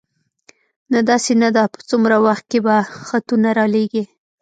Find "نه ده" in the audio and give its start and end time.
1.41-1.63